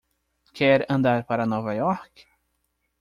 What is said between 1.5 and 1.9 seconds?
Nova